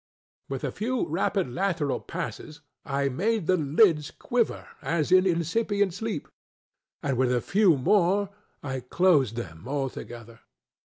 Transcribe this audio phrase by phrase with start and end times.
[0.49, 6.27] With a few rapid lateral passes I made the lids quiver, as in incipient sleep,
[7.03, 8.31] and with a few more
[8.63, 10.39] I closed them altogether.